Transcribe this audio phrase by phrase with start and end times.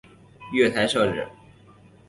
[0.51, 1.27] 月台设置